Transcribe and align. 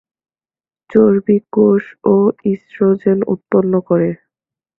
চর্বি 0.89 1.37
কোষও 1.53 2.15
ইস্ট্রোজেন 2.51 3.19
উৎপন্ন 3.33 3.73
করে। 3.89 4.09